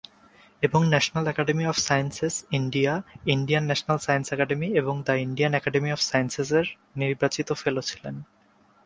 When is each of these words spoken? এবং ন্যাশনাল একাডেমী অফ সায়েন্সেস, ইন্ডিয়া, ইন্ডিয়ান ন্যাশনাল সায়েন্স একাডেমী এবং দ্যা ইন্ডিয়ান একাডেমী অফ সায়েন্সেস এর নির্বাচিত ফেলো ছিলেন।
এবং 0.61 0.81
ন্যাশনাল 0.93 1.25
একাডেমী 1.27 1.65
অফ 1.71 1.77
সায়েন্সেস, 1.87 2.35
ইন্ডিয়া, 2.51 2.93
ইন্ডিয়ান 3.35 3.63
ন্যাশনাল 3.69 3.99
সায়েন্স 4.05 4.27
একাডেমী 4.35 4.67
এবং 4.81 4.95
দ্যা 5.05 5.15
ইন্ডিয়ান 5.25 5.53
একাডেমী 5.53 5.89
অফ 5.91 5.99
সায়েন্সেস 6.09 6.49
এর 6.59 6.65
নির্বাচিত 6.95 7.49
ফেলো 7.53 7.81
ছিলেন। 7.81 8.15